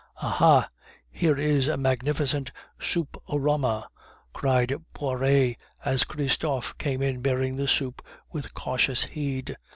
[0.19, 0.67] "Aha!
[1.11, 3.87] here is a magnificent soupe au rama,"
[4.33, 9.57] cried Poiret as Christophe came in bearing the soup with cautious heed.